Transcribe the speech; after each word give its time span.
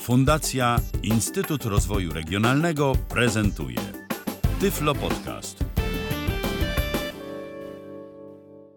Fundacja 0.00 0.76
Instytut 1.02 1.64
Rozwoju 1.64 2.12
Regionalnego 2.12 2.92
prezentuje 3.08 3.76
Tyflo 4.60 4.94
Podcast. 4.94 5.64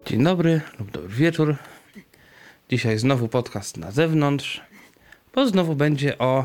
Dzień 0.06 0.24
dobry 0.24 0.60
lub 0.78 0.90
dobry 0.90 1.08
wieczór. 1.08 1.56
Dzisiaj 2.68 2.98
znowu 2.98 3.28
podcast 3.28 3.76
na 3.76 3.90
zewnątrz, 3.90 4.60
bo 5.34 5.48
znowu 5.48 5.74
będzie 5.74 6.18
o 6.18 6.44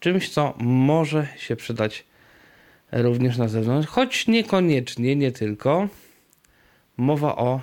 czymś, 0.00 0.30
co 0.30 0.54
może 0.58 1.28
się 1.36 1.56
przydać 1.56 2.04
również 2.92 3.36
na 3.36 3.48
zewnątrz, 3.48 3.88
choć 3.88 4.26
niekoniecznie, 4.26 5.16
nie 5.16 5.32
tylko. 5.32 5.88
Mowa 6.96 7.36
o 7.36 7.60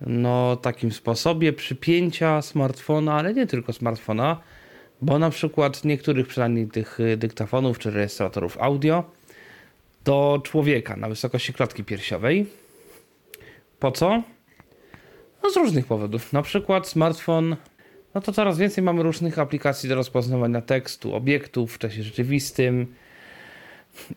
no, 0.00 0.56
takim 0.56 0.92
sposobie 0.92 1.52
przypięcia 1.52 2.42
smartfona, 2.42 3.14
ale 3.14 3.34
nie 3.34 3.46
tylko 3.46 3.72
smartfona, 3.72 4.40
bo 5.04 5.18
na 5.18 5.30
przykład 5.30 5.84
niektórych 5.84 6.26
przynajmniej 6.26 6.68
tych 6.68 7.00
y, 7.00 7.16
dyktafonów 7.16 7.78
czy 7.78 7.90
rejestratorów 7.90 8.58
audio 8.60 9.04
do 10.04 10.40
człowieka 10.44 10.96
na 10.96 11.08
wysokości 11.08 11.52
klatki 11.52 11.84
piersiowej. 11.84 12.46
Po 13.78 13.92
co? 13.92 14.22
No 15.42 15.50
z 15.50 15.56
różnych 15.56 15.86
powodów. 15.86 16.32
Na 16.32 16.42
przykład 16.42 16.88
smartfon, 16.88 17.56
no 18.14 18.20
to 18.20 18.32
coraz 18.32 18.58
więcej 18.58 18.84
mamy 18.84 19.02
różnych 19.02 19.38
aplikacji 19.38 19.88
do 19.88 19.94
rozpoznawania 19.94 20.60
tekstu, 20.60 21.14
obiektów 21.14 21.74
w 21.74 21.78
czasie 21.78 22.02
rzeczywistym. 22.02 22.94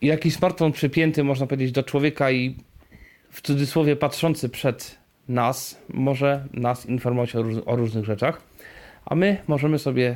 I 0.00 0.06
jakiś 0.06 0.34
smartfon 0.34 0.72
przypięty, 0.72 1.24
można 1.24 1.46
powiedzieć, 1.46 1.72
do 1.72 1.82
człowieka 1.82 2.30
i 2.30 2.56
w 3.30 3.40
cudzysłowie 3.42 3.96
patrzący 3.96 4.48
przed 4.48 4.98
nas, 5.28 5.82
może 5.88 6.44
nas 6.52 6.86
informować 6.86 7.36
o, 7.36 7.42
róż- 7.42 7.62
o 7.66 7.76
różnych 7.76 8.04
rzeczach, 8.04 8.42
a 9.04 9.14
my 9.14 9.36
możemy 9.46 9.78
sobie, 9.78 10.14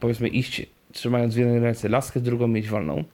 powiedzmy, 0.00 0.28
iść 0.28 0.66
trzymając 0.92 1.34
w 1.34 1.38
jednej 1.38 1.60
ręce 1.60 1.88
laskę, 1.88 2.20
drugą 2.20 2.48
mieć 2.48 2.68
wolną. 2.68 3.04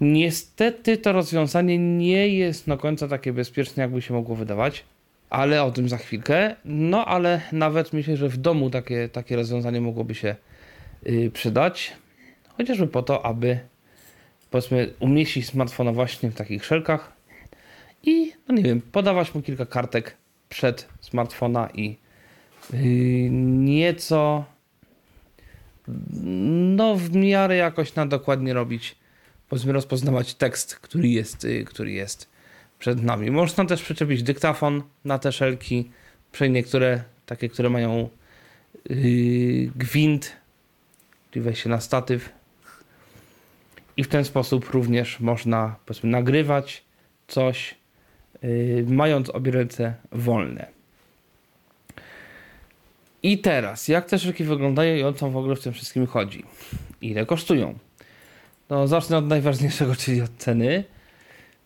Niestety 0.00 0.96
to 0.96 1.12
rozwiązanie 1.12 1.78
nie 1.78 2.28
jest 2.28 2.68
do 2.68 2.78
końca 2.78 3.08
takie 3.08 3.32
bezpieczne, 3.32 3.82
jakby 3.82 4.02
się 4.02 4.14
mogło 4.14 4.36
wydawać, 4.36 4.84
ale 5.30 5.62
o 5.62 5.70
tym 5.70 5.88
za 5.88 5.96
chwilkę. 5.96 6.56
No 6.64 7.04
ale 7.04 7.40
nawet 7.52 7.92
myślę, 7.92 8.16
że 8.16 8.28
w 8.28 8.36
domu 8.36 8.70
takie, 8.70 9.08
takie 9.08 9.36
rozwiązanie 9.36 9.80
mogłoby 9.80 10.14
się 10.14 10.36
yy, 11.02 11.30
przydać, 11.30 11.92
chociażby 12.56 12.86
po 12.86 13.02
to, 13.02 13.26
aby 13.26 13.58
powiedzmy 14.50 14.94
umieścić 15.00 15.46
smartfona 15.46 15.92
właśnie 15.92 16.30
w 16.30 16.34
takich 16.34 16.64
szelkach 16.64 17.12
i, 18.02 18.32
no 18.48 18.54
nie 18.54 18.62
wiem, 18.62 18.80
podawać 18.92 19.34
mu 19.34 19.42
kilka 19.42 19.66
kartek 19.66 20.16
przed 20.48 20.88
smartfona 21.00 21.68
i 21.74 21.96
yy, 22.72 22.78
nieco 23.30 24.44
no 25.88 26.96
w 26.96 27.16
miarę 27.16 27.56
jakoś 27.56 27.94
na 27.94 28.06
dokładnie 28.06 28.52
robić, 28.52 28.96
powiedzmy 29.48 29.72
rozpoznawać 29.72 30.34
tekst, 30.34 30.76
który 30.76 31.08
jest, 31.08 31.44
yy, 31.44 31.64
który 31.64 31.92
jest 31.92 32.28
przed 32.78 33.02
nami. 33.02 33.30
Można 33.30 33.64
też 33.64 33.82
przyczepić 33.82 34.22
dyktafon 34.22 34.82
na 35.04 35.18
te 35.18 35.32
szelki, 35.32 35.90
przynajmniej 36.32 36.62
niektóre 36.62 37.02
takie, 37.26 37.48
które 37.48 37.70
mają 37.70 38.08
yy, 38.90 39.70
gwint, 39.76 40.36
czyli 41.30 41.42
wejście 41.44 41.68
na 41.68 41.80
statyw 41.80 42.32
i 43.96 44.04
w 44.04 44.08
ten 44.08 44.24
sposób 44.24 44.70
również 44.70 45.20
można 45.20 45.76
powiedzmy 45.86 46.10
nagrywać 46.10 46.84
coś, 47.28 47.74
yy, 48.42 48.84
mając 48.88 49.30
obie 49.30 49.52
ręce 49.52 49.94
wolne. 50.12 50.75
I 53.26 53.38
teraz, 53.38 53.88
jak 53.88 54.04
te 54.06 54.18
szelki 54.18 54.44
wyglądają 54.44 54.96
i 54.96 55.02
o 55.02 55.12
co 55.12 55.30
w 55.30 55.36
ogóle 55.36 55.56
w 55.56 55.60
tym 55.60 55.72
wszystkim 55.72 56.06
chodzi? 56.06 56.44
Ile 57.00 57.26
kosztują? 57.26 57.78
No, 58.70 58.88
zacznę 58.88 59.18
od 59.18 59.26
najważniejszego, 59.26 59.96
czyli 60.02 60.22
od 60.22 60.30
ceny. 60.38 60.84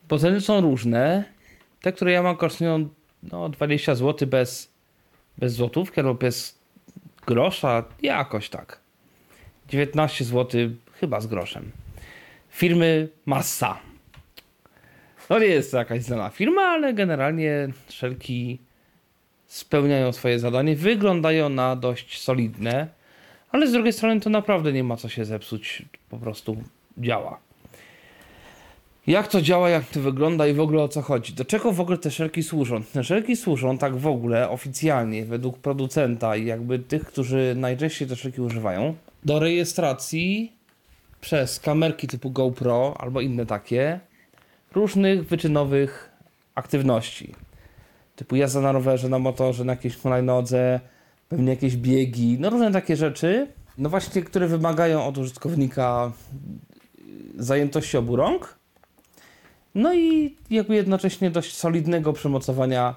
Bo 0.08 0.19
ceny 0.19 0.41
są 0.41 0.61
różne. 0.61 1.25
Te, 1.81 1.93
które 1.93 2.12
ja 2.12 2.22
mam, 2.22 2.37
kosztują 2.37 2.88
no, 3.22 3.49
20 3.49 3.94
zł 3.94 4.28
bez, 4.28 4.72
bez 5.38 5.53
złotówki 5.53 6.00
albo 6.00 6.15
bez 6.15 6.59
grosza, 7.26 7.84
jakoś 8.03 8.49
tak. 8.49 8.81
19 9.69 10.25
zł 10.25 10.60
chyba 11.00 11.20
z 11.20 11.26
groszem. 11.26 11.70
Firmy 12.50 13.09
Massa. 13.26 13.78
No 15.31 15.38
nie 15.38 15.47
jest 15.47 15.70
to 15.70 15.78
jakaś 15.78 16.03
znana 16.03 16.31
firma, 16.31 16.62
ale 16.62 16.94
generalnie 16.94 17.69
szelki 17.88 18.59
spełniają 19.50 20.12
swoje 20.12 20.38
zadanie, 20.38 20.77
wyglądają 20.77 21.49
na 21.49 21.77
dość 21.77 22.22
solidne, 22.22 22.88
ale 23.53 23.66
z 23.66 23.72
drugiej 23.72 23.93
strony 23.93 24.21
to 24.21 24.31
naprawdę 24.31 24.72
nie 24.72 24.84
ma 24.84 24.97
co 24.97 25.09
się 25.09 25.25
zepsuć, 25.25 25.83
po 26.11 26.19
prostu 26.19 26.56
działa. 26.99 27.38
Jak 29.06 29.28
to 29.28 29.43
działa, 29.43 29.71
jak 29.71 29.84
to 29.84 30.00
wygląda 30.00 30.47
i 30.47 30.53
w 30.55 30.61
ogóle 30.61 30.83
o 30.83 30.88
co 30.88 31.03
chodzi? 31.03 31.33
Do 31.33 31.44
czego 31.44 31.72
w 31.72 31.81
ogóle 31.81 31.99
te 31.99 32.11
szelki 32.11 32.43
służą? 32.43 32.83
Te 32.83 33.05
szelki 33.05 33.37
służą 33.37 33.78
tak 33.78 33.97
w 33.97 34.06
ogóle 34.06 34.50
oficjalnie, 34.50 35.25
według 35.25 35.59
producenta 35.59 36.37
i 36.37 36.47
jakby 36.47 36.78
tych, 36.78 37.05
którzy 37.05 37.55
najczęściej 37.56 38.09
te 38.09 38.17
szelki 38.17 38.41
używają, 38.41 38.94
do 39.25 39.38
rejestracji 39.38 40.53
przez 41.21 41.61
kamerki 41.61 42.09
typu 42.09 42.31
GoPro 42.31 42.94
albo 42.99 43.21
inne 43.21 43.47
takie 43.47 44.00
różnych 44.75 45.28
wyczynowych 45.28 46.11
aktywności. 46.55 47.34
Typu 48.20 48.36
jazda 48.36 48.60
na 48.60 48.72
rowerze, 48.72 49.08
na 49.08 49.19
motorze, 49.19 49.64
na 49.64 49.72
jakiejś 49.72 49.97
hulajnodze, 49.97 50.81
pewnie 51.28 51.50
jakieś 51.50 51.76
biegi, 51.76 52.36
no 52.41 52.50
różne 52.50 52.72
takie 52.72 52.97
rzeczy, 52.97 53.47
no 53.78 53.88
właśnie, 53.88 54.22
które 54.22 54.47
wymagają 54.47 55.06
od 55.06 55.19
użytkownika 55.19 56.12
zajętości 57.38 57.97
obu 57.97 58.16
rąk, 58.16 58.58
no 59.75 59.94
i 59.94 60.36
jakby 60.50 60.75
jednocześnie 60.75 61.31
dość 61.31 61.56
solidnego 61.56 62.12
przymocowania 62.12 62.94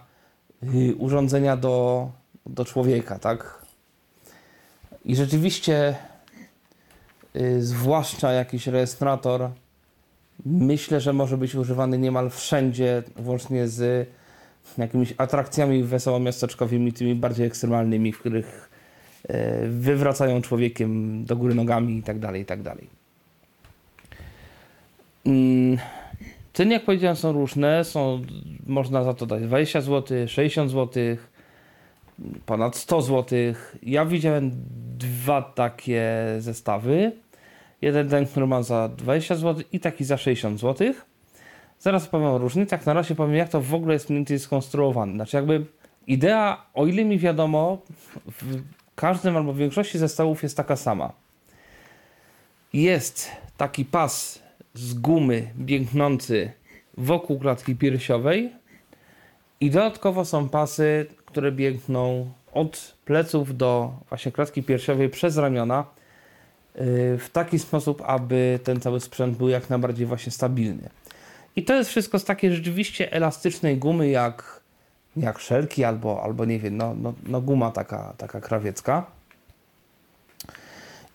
y, 0.64 0.96
urządzenia 0.96 1.58
do, 1.58 2.10
do 2.46 2.66
człowieka, 2.66 3.20
tak? 3.20 3.66
I 5.06 5.16
rzeczywiście, 5.16 5.96
y, 7.36 7.62
zwłaszcza 7.62 8.32
jakiś 8.32 8.68
rejestrator, 8.68 9.50
myślę, 10.46 11.02
że 11.02 11.14
może 11.14 11.38
być 11.38 11.56
używany 11.56 11.98
niemal 11.98 12.30
wszędzie, 12.30 13.04
włącznie 13.16 13.68
z 13.68 14.10
jakimiś 14.78 15.14
atrakcjami 15.18 15.84
wesoło-miasteczkowymi, 15.84 16.94
tymi 16.94 17.16
bardziej 17.16 17.48
ekstremalnymi, 17.48 18.12
w 18.12 18.20
których 18.20 18.70
y, 19.30 19.34
wywracają 19.68 20.42
człowiekiem 20.42 21.26
do 21.26 21.36
góry 21.36 21.56
nogami 21.56 21.98
i 21.98 22.04
tak 22.04 22.20
dalej, 22.20 22.42
i 22.42 22.46
tak 22.46 22.62
dalej. 22.62 22.88
Mm, 25.26 25.78
Ceny, 26.54 26.74
jak 26.74 26.84
powiedziałem, 26.84 27.16
są 27.16 27.32
różne. 27.32 27.84
Są, 27.84 28.22
można 28.68 29.04
za 29.04 29.14
to 29.14 29.26
dać 29.26 29.44
20 29.44 29.82
zł, 29.82 30.28
60 30.28 30.72
zł, 30.72 31.04
ponad 32.46 32.76
100 32.76 33.02
zł. 33.02 33.40
Ja 33.84 34.06
widziałem 34.06 34.52
dwa 34.98 35.42
takie 35.42 36.04
zestawy. 36.40 37.12
Jeden 37.82 38.10
ten, 38.10 38.26
który 38.26 38.48
ma 38.48 38.64
za 38.64 38.90
20 38.90 39.36
zł 39.36 39.64
i 39.72 39.80
taki 39.80 40.06
za 40.06 40.18
60 40.18 40.60
zł. 40.60 40.94
Zaraz 41.84 42.08
powiem 42.08 42.28
o 42.28 42.38
różnicach. 42.38 42.86
Na 42.86 42.94
razie 42.94 43.16
powiem, 43.16 43.36
jak 43.36 43.50
to 43.50 43.62
w 43.62 43.74
ogóle 43.74 43.94
jest 43.94 44.10
mniej 44.10 44.20
więcej 44.20 44.40
skonstruowane. 44.40 45.14
Znaczy, 45.14 45.38
jakby 45.38 45.66
idea, 46.08 46.66
o 46.74 46.86
ile 46.86 47.06
mi 47.06 47.20
wiadomo, 47.20 47.78
w 48.28 48.62
każdym 48.96 49.38
albo 49.38 49.54
w 49.54 49.58
większości 49.58 49.98
zestawów 49.98 50.44
jest 50.44 50.58
taka 50.58 50.76
sama. 50.76 51.14
Jest 52.74 53.32
taki 53.58 53.86
pas 53.86 54.42
z 54.74 54.94
gumy 54.94 55.52
biegnący 55.58 56.52
wokół 56.98 57.40
klatki 57.40 57.76
piersiowej 57.76 58.54
i 59.60 59.72
dodatkowo 59.72 60.26
są 60.26 60.50
pasy, 60.50 61.06
które 61.26 61.52
biegną 61.52 62.32
od 62.54 62.96
pleców 63.06 63.58
do 63.58 63.94
właśnie 64.10 64.32
klatki 64.32 64.64
piersiowej 64.64 65.10
przez 65.10 65.38
ramiona 65.38 65.86
yy, 66.76 66.84
w 67.18 67.30
taki 67.34 67.60
sposób, 67.60 68.02
aby 68.06 68.60
ten 68.64 68.80
cały 68.80 69.00
sprzęt 69.00 69.38
był 69.38 69.50
jak 69.50 69.70
najbardziej 69.70 70.06
właśnie 70.06 70.32
stabilny. 70.32 70.90
I 71.56 71.64
to 71.64 71.74
jest 71.74 71.90
wszystko 71.90 72.20
z 72.20 72.26
takiej 72.26 72.56
rzeczywiście 72.56 73.12
elastycznej 73.12 73.78
gumy 73.78 74.10
jak, 74.10 74.62
jak 75.18 75.40
szelki 75.40 75.84
albo, 75.84 76.24
albo 76.24 76.46
nie 76.46 76.60
wiem, 76.60 76.78
no, 76.78 76.96
no, 76.96 77.14
no 77.28 77.42
guma 77.42 77.72
taka, 77.72 78.14
taka 78.18 78.42
krawiecka. 78.42 79.06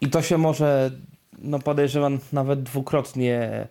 I 0.00 0.10
to 0.10 0.22
się 0.22 0.38
może 0.38 0.90
no 1.38 1.58
podejrzewam 1.58 2.18
nawet 2.32 2.62
dwukrotnie 2.62 3.66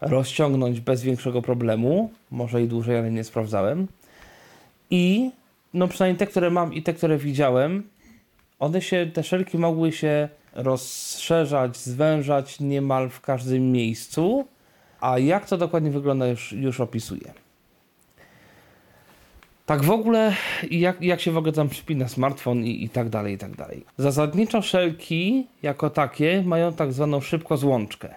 rozciągnąć 0.00 0.80
bez 0.80 1.02
większego 1.02 1.42
problemu. 1.42 2.10
Może 2.30 2.62
i 2.62 2.68
dłużej, 2.68 2.98
ale 2.98 3.10
nie 3.10 3.24
sprawdzałem. 3.24 3.88
I 4.90 5.30
no 5.74 5.88
przynajmniej 5.88 6.18
te, 6.18 6.26
które 6.26 6.50
mam 6.50 6.74
i 6.74 6.82
te, 6.82 6.92
które 6.94 7.18
widziałem, 7.18 7.82
one 8.58 8.82
się, 8.82 9.10
te 9.14 9.22
szelki 9.22 9.58
mogły 9.58 9.92
się 9.92 10.28
rozszerzać, 10.52 11.76
zwężać 11.76 12.60
niemal 12.60 13.10
w 13.10 13.20
każdym 13.20 13.72
miejscu. 13.72 14.46
A 15.04 15.18
jak 15.18 15.46
to 15.46 15.56
dokładnie 15.56 15.90
wygląda, 15.90 16.26
już, 16.26 16.52
już 16.52 16.80
opisuję. 16.80 17.32
Tak 19.66 19.84
w 19.84 19.90
ogóle, 19.90 20.34
jak, 20.70 21.02
jak 21.02 21.20
się 21.20 21.32
w 21.32 21.36
ogóle 21.36 21.52
tam 21.52 21.68
przypina 21.68 22.08
smartfon 22.08 22.64
i, 22.64 22.84
i 22.84 22.88
tak 22.88 23.08
dalej, 23.08 23.34
i 23.34 23.38
tak 23.38 23.56
dalej. 23.56 23.84
Zasadniczo 23.98 24.62
szelki 24.62 25.46
jako 25.62 25.90
takie 25.90 26.42
mają 26.42 26.72
tak 26.72 26.92
zwaną 26.92 27.20
szybkozłączkę. 27.20 28.14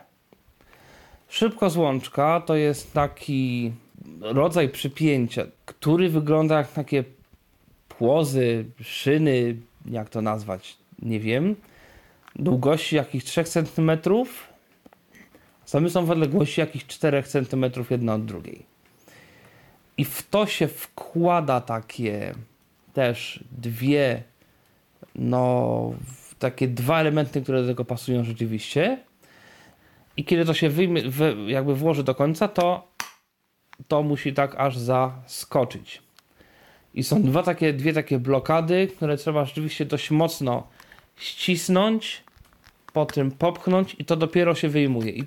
Szybkozłączka 1.30 2.42
to 2.42 2.56
jest 2.56 2.94
taki 2.94 3.72
rodzaj 4.22 4.70
przypięcia, 4.70 5.44
który 5.66 6.10
wygląda 6.10 6.58
jak 6.58 6.72
takie 6.72 7.04
płozy, 7.90 8.66
szyny, 8.82 9.56
jak 9.86 10.10
to 10.10 10.22
nazwać, 10.22 10.78
nie 11.02 11.20
wiem, 11.20 11.56
długości 12.36 12.96
jakichś 12.96 13.26
3 13.26 13.44
cm, 13.44 13.92
same 15.68 15.90
są 15.90 16.06
w 16.06 16.12
odległości 16.12 16.62
jakichś 16.62 16.86
4 16.86 17.24
cm 17.24 17.66
jedna 17.90 18.14
od 18.14 18.26
drugiej. 18.26 18.66
I 19.98 20.06
w 20.06 20.30
to 20.30 20.46
się 20.46 20.68
wkłada 20.68 21.62
takie 21.62 22.34
też 22.94 23.44
dwie, 23.52 24.24
no, 25.16 25.94
takie 26.40 26.68
dwa 26.68 27.00
elementy, 27.00 27.42
które 27.42 27.62
do 27.62 27.68
tego 27.68 27.86
pasują 27.86 28.24
rzeczywiście. 28.24 28.98
I 30.18 30.26
kiedy 30.26 30.46
to 30.46 30.54
się 30.54 30.70
wyjmie, 30.70 31.02
jakby 31.48 31.76
włoży 31.76 32.04
do 32.04 32.16
końca, 32.16 32.48
to 32.48 32.88
to 33.88 34.04
musi 34.04 34.34
tak 34.34 34.56
aż 34.56 34.78
zaskoczyć. 34.78 36.02
I 36.94 37.04
są 37.04 37.24
dwa 37.24 37.44
takie, 37.44 37.74
dwie 37.74 37.94
takie 37.94 38.20
blokady, 38.20 38.88
które 38.88 39.18
trzeba 39.18 39.46
rzeczywiście 39.46 39.86
dość 39.86 40.12
mocno 40.12 40.68
ścisnąć, 41.16 42.24
po 42.98 43.06
tym 43.06 43.32
popchnąć 43.32 43.96
i 44.00 44.06
to 44.06 44.16
dopiero 44.16 44.56
się 44.56 44.70
wyjmuje. 44.70 45.12
I 45.12 45.24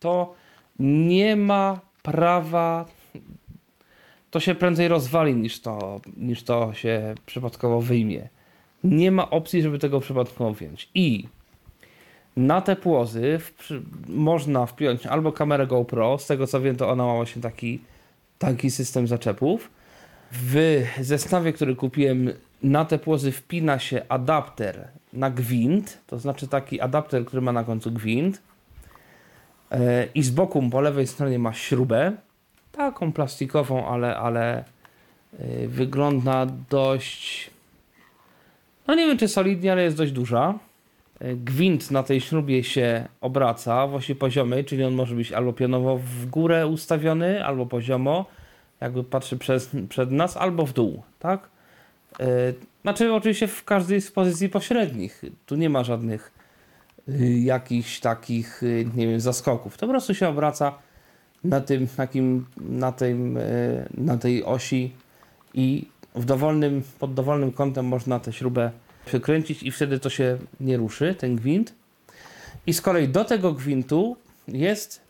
to 0.00 0.34
nie 0.78 1.36
ma 1.36 1.80
prawa, 2.02 2.86
to 4.30 4.40
się 4.40 4.54
prędzej 4.54 4.88
rozwali 4.88 5.34
niż 5.34 5.60
to, 5.60 6.00
niż 6.16 6.42
to 6.42 6.74
się 6.74 7.14
przypadkowo 7.26 7.80
wyjmie. 7.80 8.28
Nie 8.84 9.10
ma 9.10 9.30
opcji, 9.30 9.62
żeby 9.62 9.78
tego 9.78 10.00
przypadkowo 10.00 10.52
wziąć. 10.52 10.88
I 10.94 11.28
na 12.36 12.60
te 12.60 12.76
płozy 12.76 13.38
w, 13.38 13.70
można 14.08 14.66
wpiąć 14.66 15.06
albo 15.06 15.32
kamerę 15.32 15.66
GoPro, 15.66 16.18
z 16.18 16.26
tego 16.26 16.46
co 16.46 16.60
wiem 16.60 16.76
to 16.76 16.90
ona 16.90 17.06
ma 17.06 17.14
właśnie 17.14 17.42
taki, 17.42 17.80
taki 18.38 18.70
system 18.70 19.06
zaczepów. 19.06 19.70
W 20.32 20.82
zestawie, 21.00 21.52
który 21.52 21.76
kupiłem 21.76 22.32
na 22.62 22.84
te 22.84 22.98
płozy 22.98 23.32
wpina 23.32 23.78
się 23.78 24.02
adapter 24.08 24.88
na 25.12 25.30
gwint, 25.30 25.98
to 26.06 26.18
znaczy 26.18 26.48
taki 26.48 26.80
adapter, 26.80 27.24
który 27.24 27.42
ma 27.42 27.52
na 27.52 27.64
końcu 27.64 27.92
gwint 27.92 28.42
e, 29.70 30.06
i 30.14 30.22
z 30.22 30.30
boku 30.30 30.70
po 30.70 30.80
lewej 30.80 31.06
stronie 31.06 31.38
ma 31.38 31.52
śrubę, 31.52 32.12
taką 32.72 33.12
plastikową, 33.12 33.88
ale, 33.88 34.16
ale 34.16 34.64
e, 35.38 35.66
wygląda 35.68 36.46
dość 36.70 37.50
no 38.90 38.94
nie 38.94 39.06
wiem 39.06 39.18
czy 39.18 39.28
solidnie, 39.28 39.72
ale 39.72 39.82
jest 39.82 39.96
dość 39.96 40.12
duża. 40.12 40.54
E, 41.20 41.34
gwint 41.34 41.90
na 41.90 42.02
tej 42.02 42.20
śrubie 42.20 42.64
się 42.64 43.08
obraca 43.20 43.86
w 43.86 43.94
osi 43.94 44.14
poziomej, 44.14 44.64
czyli 44.64 44.84
on 44.84 44.94
może 44.94 45.14
być 45.14 45.32
albo 45.32 45.52
pionowo 45.52 45.96
w 45.98 46.26
górę 46.26 46.66
ustawiony, 46.66 47.44
albo 47.44 47.66
poziomo, 47.66 48.24
jakby 48.80 49.04
patrzy 49.04 49.38
przez, 49.38 49.70
przed 49.88 50.10
nas, 50.10 50.36
albo 50.36 50.66
w 50.66 50.72
dół, 50.72 51.02
tak? 51.18 51.48
Yy, 52.18 52.26
znaczy 52.82 53.12
oczywiście 53.12 53.48
w 53.48 53.64
każdej 53.64 54.00
z 54.00 54.10
pozycji 54.10 54.48
pośrednich. 54.48 55.22
Tu 55.46 55.56
nie 55.56 55.70
ma 55.70 55.84
żadnych 55.84 56.32
yy, 57.08 57.38
jakichś 57.38 58.00
takich, 58.00 58.60
yy, 58.62 58.86
nie 58.94 59.06
wiem, 59.06 59.20
zaskoków. 59.20 59.78
To 59.78 59.86
po 59.86 59.92
prostu 59.92 60.14
się 60.14 60.28
obraca 60.28 60.78
na 61.44 61.60
tym, 61.60 61.86
takim, 61.86 62.46
na, 62.56 62.92
tym, 62.92 63.38
na 63.94 64.16
tej 64.16 64.44
osi 64.44 64.92
i 65.54 65.88
w 66.14 66.24
dowolnym, 66.24 66.82
pod 66.98 67.14
dowolnym 67.14 67.52
kątem 67.52 67.86
można 67.86 68.20
tę 68.20 68.32
śrubę 68.32 68.70
przykręcić 69.06 69.62
i 69.62 69.70
wtedy 69.70 69.98
to 69.98 70.10
się 70.10 70.38
nie 70.60 70.76
ruszy, 70.76 71.14
ten 71.14 71.36
gwint. 71.36 71.74
I 72.66 72.74
z 72.74 72.80
kolei 72.80 73.08
do 73.08 73.24
tego 73.24 73.52
gwintu 73.52 74.16
jest, 74.48 75.00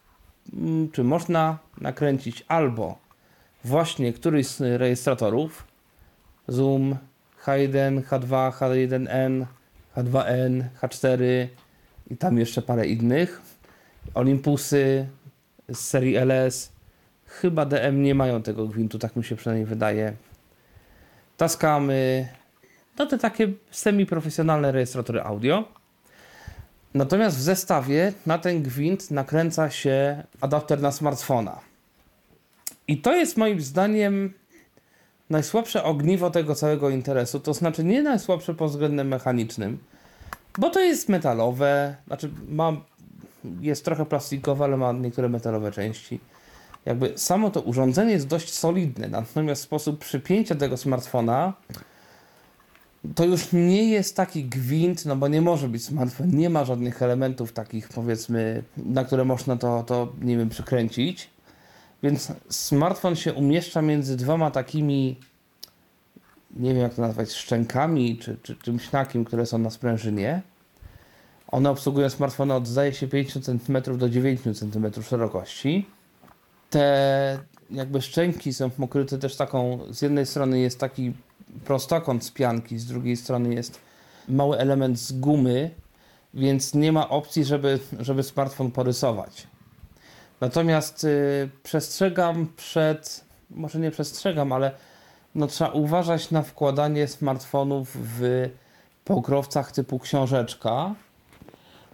mm, 0.53 0.91
czy 0.91 1.05
można 1.05 1.59
nakręcić 1.81 2.45
albo 2.49 2.99
właśnie 3.65 4.13
któryś 4.13 4.47
z 4.47 4.61
rejestratorów, 4.61 5.65
Zoom, 6.51 6.97
H1, 7.45 8.03
H2, 8.03 8.53
H1N, 8.53 9.47
H2N, 9.97 10.65
H4 10.83 11.23
i 12.11 12.17
tam 12.17 12.39
jeszcze 12.39 12.63
parę 12.63 12.87
innych. 12.87 13.43
Olympusy 14.15 15.07
z 15.69 15.79
serii 15.79 16.17
LS. 16.17 16.73
Chyba 17.27 17.67
DM 17.67 18.03
nie 18.03 18.15
mają 18.15 18.43
tego 18.43 18.67
gwintu, 18.67 18.99
tak 18.99 19.17
mi 19.17 19.25
się 19.25 19.37
przynajmniej 19.37 19.67
wydaje. 19.67 20.13
Taskamy, 21.37 22.29
no 22.99 23.07
te 23.07 23.19
takie 23.19 23.49
semi-profesjonalne 23.71 24.73
rejestratory 24.73 25.23
audio. 25.23 25.65
Natomiast 26.95 27.37
w 27.37 27.41
zestawie 27.41 28.13
na 28.27 28.39
ten 28.39 28.63
gwint 28.63 29.11
nakręca 29.11 29.71
się 29.71 30.23
adapter 30.41 30.81
na 30.81 30.93
smartfona. 30.93 31.61
I 32.89 32.99
to 32.99 33.15
jest 33.15 33.37
moim 33.37 33.61
zdaniem 33.61 34.33
najsłabsze 35.31 35.85
ogniwo 35.85 36.31
tego 36.31 36.55
całego 36.55 36.91
interesu. 36.91 37.41
To 37.41 37.55
znaczy 37.55 37.85
nie 37.85 38.03
najsłabsze 38.03 38.55
pod 38.55 38.71
względem 38.71 39.09
mechanicznym, 39.09 39.79
bo 40.59 40.71
to 40.71 40.81
jest 40.81 41.09
metalowe, 41.09 41.97
znaczy 42.07 42.31
ma, 42.49 42.73
jest 43.61 43.85
trochę 43.85 44.07
plastikowe, 44.07 44.65
ale 44.65 44.77
ma 44.77 44.93
niektóre 44.93 45.29
metalowe 45.29 45.73
części. 45.73 46.21
Jakby 46.87 47.13
samo 47.17 47.51
to 47.51 47.61
urządzenie 47.61 48.13
jest 48.13 48.27
dość 48.27 48.53
solidne, 48.53 49.09
natomiast 49.09 49.63
sposób 49.63 49.99
przypięcia 49.99 50.55
tego 50.55 50.77
smartfona 50.77 51.53
to 53.15 53.25
już 53.25 53.53
nie 53.53 53.91
jest 53.91 54.17
taki 54.17 54.45
gwint, 54.45 55.07
no 55.07 55.17
bo 55.17 55.29
nie 55.29 55.41
może 55.41 55.69
być 55.69 55.85
smartfon, 55.85 56.31
nie 56.31 56.51
ma 56.51 56.65
żadnych 56.65 57.03
elementów 57.03 57.53
takich 57.53 57.89
powiedzmy, 57.89 58.63
na 58.77 59.05
które 59.05 59.25
można 59.25 59.57
to, 59.57 59.83
to 59.83 60.13
nie 60.21 60.37
wiem, 60.37 60.49
przykręcić. 60.49 61.31
Więc 62.03 62.33
smartfon 62.49 63.17
się 63.17 63.35
umieszcza 63.35 63.83
między 63.83 64.17
dwoma 64.17 64.51
takimi, 64.51 65.17
nie 66.57 66.75
wiem 66.75 66.83
jak 66.83 66.95
to 66.95 67.03
nazwać, 67.03 67.33
szczękami 67.33 68.19
czy, 68.19 68.37
czy 68.43 68.57
czymś 68.57 68.89
które 69.27 69.47
są 69.47 69.59
na 69.59 69.71
sprężynie. 69.71 70.43
One 71.49 71.71
obsługują 71.71 72.11
smartfony 72.11 72.55
od 72.55 72.67
zdaje 72.67 72.93
się 72.93 73.09
5 73.09 73.33
cm 73.33 73.99
do 73.99 74.09
9 74.09 74.41
cm 74.41 75.03
szerokości. 75.03 75.87
Te 76.71 77.39
jakby 77.71 78.03
szczęki 78.03 78.55
są 78.55 78.71
pokryte 78.71 79.19
też 79.19 79.37
taką, 79.37 79.79
z 79.91 80.03
jednej 80.03 80.27
strony 80.27 80.61
jest 80.61 80.79
taki 80.79 81.13
prostokąt 81.65 82.25
z 82.25 82.31
pianki, 82.31 82.79
z 82.79 82.87
drugiej 82.87 83.17
strony 83.17 83.55
jest 83.55 83.81
mały 84.29 84.59
element 84.59 84.99
z 84.99 85.13
gumy, 85.13 85.71
więc 86.35 86.75
nie 86.75 86.93
ma 86.93 87.09
opcji, 87.09 87.45
żeby, 87.45 87.79
żeby 88.01 88.23
smartfon 88.23 88.71
porysować. 88.71 89.47
Natomiast 90.41 91.05
y, 91.05 91.49
przestrzegam 91.63 92.53
przed, 92.57 93.25
może 93.51 93.79
nie 93.79 93.91
przestrzegam, 93.91 94.53
ale 94.53 94.71
no, 95.35 95.47
trzeba 95.47 95.71
uważać 95.71 96.31
na 96.31 96.43
wkładanie 96.43 97.09
smartfonów 97.09 97.97
w 98.19 98.49
pokrowcach 99.05 99.73
typu 99.73 99.99
książeczka, 99.99 100.95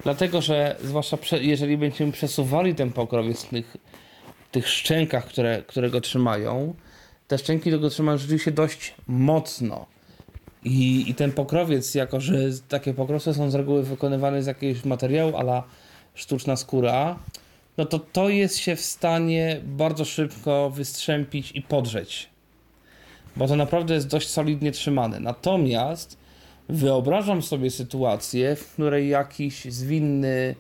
dlatego 0.03 0.41
że 0.41 0.77
zwłaszcza 0.85 1.17
prze, 1.17 1.43
jeżeli 1.43 1.79
będziemy 1.79 2.13
przesuwali 2.13 2.75
ten 2.75 2.93
pokrowiec 2.93 3.45
w 3.45 3.49
tych, 3.49 3.77
tych 4.53 4.69
szczękach, 4.69 5.27
które, 5.27 5.63
które 5.63 5.91
go 5.91 6.01
trzymają, 6.01 6.75
te 7.29 7.39
szczęki 7.39 7.71
tego 7.71 7.91
trzymają 7.91 8.19
rzeczywiście 8.19 8.51
dość 8.51 8.95
mocno. 9.07 9.87
I, 10.65 11.11
I 11.11 11.15
ten 11.15 11.33
pokrowiec, 11.33 11.95
jako 11.95 12.21
że 12.21 12.35
takie 12.69 12.95
pokrowce 12.95 13.35
są 13.35 13.51
z 13.51 13.55
reguły 13.55 13.83
wykonywane 13.83 14.43
z 14.43 14.47
jakiegoś 14.47 14.85
materiału, 14.85 15.37
ala 15.37 15.63
sztuczna 16.15 16.57
skóra, 16.57 17.19
no 17.79 17.85
to 17.85 17.99
to 17.99 18.29
jest 18.29 18.57
się 18.57 18.77
w 18.77 18.81
stanie 18.81 19.61
bardzo 19.65 20.05
szybko 20.05 20.71
wystrzępić 20.71 21.53
i 21.53 21.63
podrzeć. 21.63 22.31
Bo 23.37 23.49
to 23.49 23.57
naprawdę 23.57 23.95
jest 23.95 24.07
dość 24.07 24.29
solidnie 24.29 24.73
trzymane. 24.73 25.21
Natomiast 25.21 26.19
wyobrażam 26.69 27.43
sobie 27.43 27.71
sytuację, 27.71 28.57
w 28.57 28.73
której 28.73 29.09
jakiś 29.09 29.65
zwinny 29.65 30.55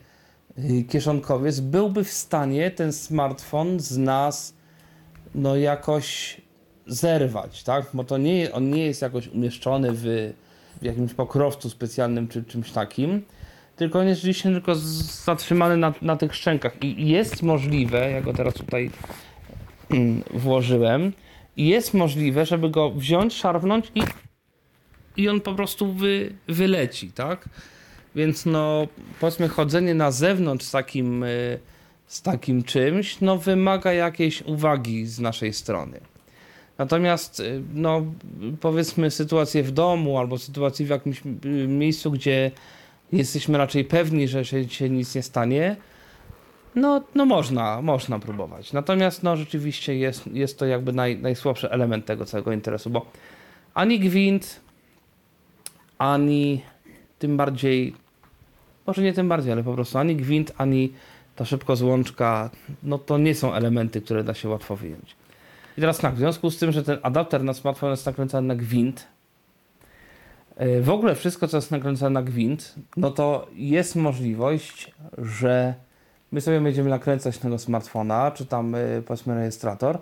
y, 0.58 0.84
kieszonkowiec 0.84 1.60
byłby 1.60 2.04
w 2.04 2.10
stanie 2.10 2.70
ten 2.70 2.92
smartfon 2.92 3.80
z 3.80 3.96
nas 3.96 4.54
no 5.34 5.56
jakoś 5.56 6.40
zerwać, 6.86 7.62
tak? 7.62 7.86
Bo 7.94 8.04
to 8.04 8.18
nie, 8.18 8.52
on 8.52 8.70
nie 8.70 8.86
jest 8.86 9.02
jakoś 9.02 9.28
umieszczony 9.28 9.88
w, 9.92 10.32
w 10.80 10.84
jakimś 10.84 11.14
pokrowcu 11.14 11.70
specjalnym 11.70 12.28
czy 12.28 12.44
czymś 12.44 12.72
takim 12.72 13.22
tylko 13.76 13.98
on 13.98 14.08
jest 14.08 14.20
rzeczywiście 14.20 14.50
tylko 14.50 14.74
zatrzymany 14.74 15.76
na, 15.76 15.92
na 16.02 16.16
tych 16.16 16.34
szczękach. 16.34 16.82
I 16.82 17.08
jest 17.08 17.42
możliwe, 17.42 18.10
ja 18.10 18.22
go 18.22 18.32
teraz 18.32 18.54
tutaj 18.54 18.90
mm, 19.90 20.22
włożyłem, 20.34 21.12
jest 21.56 21.94
możliwe, 21.94 22.46
żeby 22.46 22.70
go 22.70 22.90
wziąć, 22.90 23.34
szarpnąć 23.34 23.92
i, 23.94 24.02
i 25.16 25.28
on 25.28 25.40
po 25.40 25.54
prostu 25.54 25.92
wy, 25.92 26.32
wyleci, 26.48 27.12
tak? 27.12 27.48
Więc 28.14 28.46
no, 28.46 28.86
powiedzmy, 29.20 29.48
chodzenie 29.48 29.94
na 29.94 30.10
zewnątrz 30.10 30.66
z 30.66 30.70
takim, 30.70 31.24
y, 31.24 31.58
z 32.06 32.22
takim 32.22 32.62
czymś, 32.62 33.20
no 33.20 33.38
wymaga 33.38 33.92
jakiejś 33.92 34.42
uwagi 34.42 35.06
z 35.06 35.20
naszej 35.20 35.52
strony. 35.52 36.00
Natomiast, 36.78 37.40
y, 37.40 37.62
no, 37.74 38.02
powiedzmy, 38.60 39.10
sytuację 39.10 39.62
w 39.62 39.70
domu 39.70 40.18
albo 40.18 40.38
sytuację 40.38 40.86
w 40.86 40.88
jakimś 40.88 41.22
y, 41.44 41.68
miejscu, 41.68 42.10
gdzie 42.10 42.50
jesteśmy 43.12 43.58
raczej 43.58 43.84
pewni, 43.84 44.28
że 44.28 44.44
się 44.44 44.90
nic 44.90 45.14
nie 45.14 45.22
stanie, 45.22 45.76
no, 46.74 47.02
no 47.14 47.26
można, 47.26 47.82
można 47.82 48.18
próbować. 48.18 48.72
Natomiast, 48.72 49.22
no, 49.22 49.36
rzeczywiście 49.36 49.96
jest, 49.96 50.26
jest 50.26 50.58
to 50.58 50.66
jakby 50.66 50.92
naj, 50.92 51.18
najsłabszy 51.18 51.70
element 51.70 52.06
tego 52.06 52.24
całego 52.24 52.52
interesu, 52.52 52.90
bo 52.90 53.06
ani 53.74 54.00
gwint, 54.00 54.60
ani 55.98 56.62
tym 57.18 57.36
bardziej, 57.36 57.94
może 58.86 59.02
nie 59.02 59.12
tym 59.12 59.28
bardziej, 59.28 59.52
ale 59.52 59.62
po 59.62 59.74
prostu 59.74 59.98
ani 59.98 60.16
gwint, 60.16 60.52
ani 60.58 60.92
ta 61.36 61.44
szybko 61.44 61.76
złączka, 61.76 62.50
no 62.82 62.98
to 62.98 63.18
nie 63.18 63.34
są 63.34 63.54
elementy, 63.54 64.00
które 64.00 64.24
da 64.24 64.34
się 64.34 64.48
łatwo 64.48 64.76
wyjąć. 64.76 65.16
I 65.78 65.80
teraz 65.80 65.98
tak, 65.98 66.14
w 66.14 66.18
związku 66.18 66.50
z 66.50 66.58
tym, 66.58 66.72
że 66.72 66.82
ten 66.82 66.98
adapter 67.02 67.44
na 67.44 67.54
smartfon 67.54 67.90
jest 67.90 68.06
nakręcany 68.06 68.48
na 68.48 68.54
gwint, 68.54 69.06
w 70.80 70.90
ogóle 70.90 71.14
wszystko, 71.14 71.48
co 71.48 71.56
jest 71.56 71.70
nakręcane 71.70 72.10
na 72.10 72.22
gwint, 72.22 72.74
no 72.96 73.10
to 73.10 73.46
jest 73.54 73.96
możliwość, 73.96 74.94
że 75.18 75.74
my 76.32 76.40
sobie 76.40 76.60
będziemy 76.60 76.90
nakręcać 76.90 77.38
tego 77.38 77.58
smartfona, 77.58 78.30
czy 78.30 78.46
tam 78.46 78.74
e, 78.74 78.78
powiedzmy 79.06 79.34
rejestrator 79.34 79.98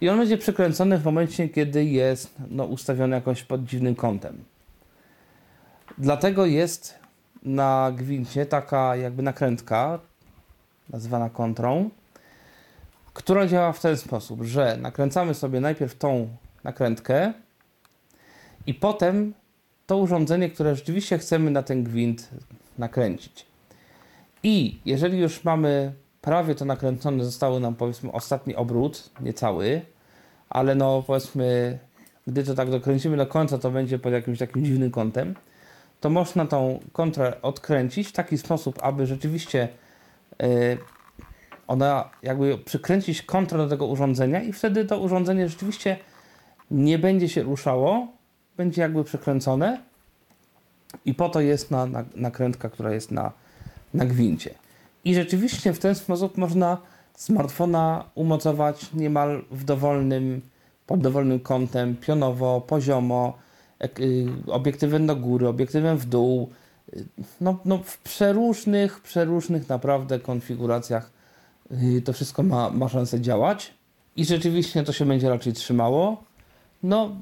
i 0.00 0.08
on 0.08 0.18
będzie 0.18 0.38
przykręcony 0.38 0.98
w 0.98 1.04
momencie, 1.04 1.48
kiedy 1.48 1.84
jest 1.84 2.34
no, 2.50 2.64
ustawiony 2.64 3.16
jakoś 3.16 3.42
pod 3.42 3.64
dziwnym 3.64 3.94
kątem. 3.94 4.44
Dlatego 5.98 6.46
jest 6.46 6.98
na 7.42 7.92
gwincie 7.96 8.46
taka 8.46 8.96
jakby 8.96 9.22
nakrętka, 9.22 9.98
nazywana 10.90 11.30
kontrą, 11.30 11.90
która 13.14 13.46
działa 13.46 13.72
w 13.72 13.80
ten 13.80 13.96
sposób, 13.96 14.42
że 14.42 14.76
nakręcamy 14.80 15.34
sobie 15.34 15.60
najpierw 15.60 15.98
tą 15.98 16.28
nakrętkę 16.64 17.32
i 18.66 18.74
potem 18.74 19.34
to 19.86 19.96
urządzenie, 19.96 20.50
które 20.50 20.76
rzeczywiście 20.76 21.18
chcemy 21.18 21.50
na 21.50 21.62
ten 21.62 21.84
gwint 21.84 22.28
nakręcić. 22.78 23.46
I 24.42 24.80
jeżeli 24.84 25.18
już 25.18 25.44
mamy 25.44 25.92
prawie 26.20 26.54
to 26.54 26.64
nakręcone, 26.64 27.24
zostało 27.24 27.60
nam 27.60 27.74
powiedzmy 27.74 28.12
ostatni 28.12 28.56
obrót, 28.56 29.10
niecały, 29.20 29.80
ale 30.50 30.74
no 30.74 31.02
powiedzmy, 31.06 31.78
gdy 32.26 32.44
to 32.44 32.54
tak 32.54 32.70
dokręcimy 32.70 33.16
do 33.16 33.26
końca, 33.26 33.58
to 33.58 33.70
będzie 33.70 33.98
pod 33.98 34.12
jakimś 34.12 34.38
takim 34.38 34.64
dziwnym 34.64 34.90
kątem, 34.90 35.34
to 36.00 36.10
można 36.10 36.46
tą 36.46 36.80
kontrę 36.92 37.42
odkręcić 37.42 38.08
w 38.08 38.12
taki 38.12 38.38
sposób, 38.38 38.78
aby 38.82 39.06
rzeczywiście 39.06 39.68
yy, 40.38 40.78
ona 41.66 42.10
jakby 42.22 42.58
przykręcić 42.58 43.22
kontrę 43.22 43.58
do 43.58 43.68
tego 43.68 43.86
urządzenia 43.86 44.42
i 44.42 44.52
wtedy 44.52 44.84
to 44.84 45.00
urządzenie 45.00 45.48
rzeczywiście 45.48 45.96
nie 46.70 46.98
będzie 46.98 47.28
się 47.28 47.42
ruszało, 47.42 48.15
będzie 48.56 48.82
jakby 48.82 49.04
przykręcone 49.04 49.80
i 51.04 51.14
po 51.14 51.28
to 51.28 51.40
jest 51.40 51.70
na, 51.70 51.86
na, 51.86 52.04
nakrętka, 52.14 52.68
która 52.68 52.94
jest 52.94 53.10
na, 53.10 53.32
na 53.94 54.06
gwincie. 54.06 54.54
I 55.04 55.14
rzeczywiście 55.14 55.72
w 55.72 55.78
ten 55.78 55.94
sposób 55.94 56.38
można 56.38 56.78
smartfona 57.14 58.04
umocować 58.14 58.92
niemal 58.92 59.44
w 59.50 59.64
dowolnym, 59.64 60.40
pod 60.86 61.00
dowolnym 61.00 61.40
kątem, 61.40 61.96
pionowo, 61.96 62.60
poziomo, 62.60 63.38
y, 64.00 64.26
obiektywem 64.46 65.06
do 65.06 65.16
góry, 65.16 65.48
obiektywem 65.48 65.98
w 65.98 66.06
dół, 66.06 66.50
y, 66.96 67.04
no, 67.40 67.58
no 67.64 67.78
w 67.78 67.98
przeróżnych, 67.98 69.00
przeróżnych 69.00 69.68
naprawdę 69.68 70.20
konfiguracjach 70.20 71.10
y, 71.72 72.02
to 72.02 72.12
wszystko 72.12 72.42
ma, 72.42 72.70
ma 72.70 72.88
szansę 72.88 73.20
działać 73.20 73.74
i 74.16 74.24
rzeczywiście 74.24 74.82
to 74.82 74.92
się 74.92 75.04
będzie 75.04 75.28
raczej 75.28 75.52
trzymało. 75.52 76.24
No, 76.82 77.16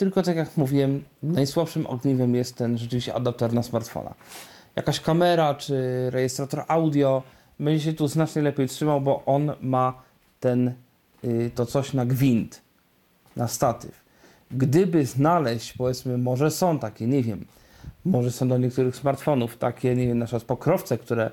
tylko 0.00 0.22
tak 0.22 0.36
jak 0.36 0.56
mówiłem, 0.56 1.04
najsłabszym 1.22 1.86
ogniwem 1.86 2.34
jest 2.34 2.56
ten 2.56 2.78
rzeczywiście 2.78 3.14
adapter 3.14 3.52
na 3.52 3.62
smartfona. 3.62 4.14
Jakaś 4.76 5.00
kamera 5.00 5.54
czy 5.54 5.76
rejestrator 6.10 6.64
audio 6.68 7.22
będzie 7.60 7.84
się 7.84 7.92
tu 7.92 8.08
znacznie 8.08 8.42
lepiej 8.42 8.68
trzymał, 8.68 9.00
bo 9.00 9.22
on 9.26 9.52
ma 9.60 10.02
ten, 10.40 10.74
y, 11.24 11.50
to 11.54 11.66
coś 11.66 11.92
na 11.92 12.06
gwint, 12.06 12.62
na 13.36 13.48
statyw. 13.48 14.04
Gdyby 14.50 15.06
znaleźć, 15.06 15.72
powiedzmy, 15.72 16.18
może 16.18 16.50
są 16.50 16.78
takie, 16.78 17.06
nie 17.06 17.22
wiem, 17.22 17.44
może 18.04 18.30
są 18.30 18.48
do 18.48 18.58
niektórych 18.58 18.96
smartfonów 18.96 19.56
takie, 19.56 19.96
nie 19.96 20.06
wiem, 20.06 20.18
na 20.18 20.26
pokrowce, 20.46 20.98
które, 20.98 21.30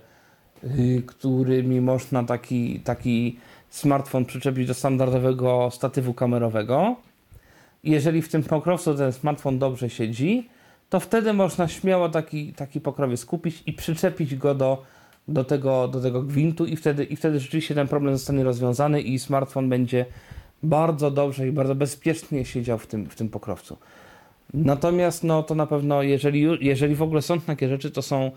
y, 0.64 1.04
którymi 1.08 1.82
można 1.82 2.24
taki, 2.24 2.80
taki 2.80 3.40
smartfon 3.70 4.26
przyczepić 4.26 4.68
do 4.68 4.74
standardowego 4.74 5.70
statywu 5.72 6.14
kamerowego. 6.14 6.96
Jeżeli 7.88 8.22
w 8.22 8.30
tym 8.30 8.44
pokrowcu 8.44 8.96
ten 8.96 9.12
smartfon 9.14 9.60
dobrze 9.60 9.90
siedzi, 9.90 10.50
to 10.90 11.00
wtedy 11.00 11.34
można 11.34 11.68
śmiało 11.68 12.10
taki, 12.10 12.54
taki 12.54 12.82
pokrowiec 12.82 13.26
kupić 13.26 13.64
i 13.66 13.74
przyczepić 13.74 14.36
go 14.36 14.56
do 14.56 14.84
do 15.28 15.44
tego, 15.44 15.88
do 15.88 16.02
tego 16.02 16.22
gwintu 16.24 16.66
i 16.66 16.76
wtedy, 16.76 17.04
i 17.04 17.16
wtedy 17.16 17.40
rzeczywiście 17.40 17.76
ten 17.76 17.88
problem 17.88 18.18
zostanie 18.18 18.44
rozwiązany 18.44 19.02
i 19.02 19.20
smartfon 19.20 19.70
będzie 19.70 20.06
bardzo 20.64 21.12
dobrze 21.12 21.48
i 21.48 21.52
bardzo 21.52 21.76
bezpiecznie 21.76 22.46
siedział 22.46 22.78
w 22.78 22.88
tym, 22.88 23.10
w 23.10 23.16
tym 23.16 23.30
pokrowcu. 23.30 23.78
Natomiast 24.54 25.24
no 25.24 25.44
to 25.44 25.56
na 25.56 25.68
pewno, 25.68 26.04
jeżeli, 26.04 26.48
jeżeli 26.62 26.96
w 26.96 27.02
ogóle 27.02 27.22
są 27.22 27.42
takie 27.42 27.70
rzeczy, 27.70 27.92
to 27.92 28.02
są 28.02 28.32